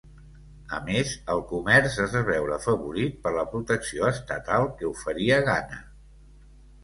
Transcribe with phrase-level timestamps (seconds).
[0.77, 5.81] A més, el comerç es va veure afavorit per la protecció estatal que oferia Ghana.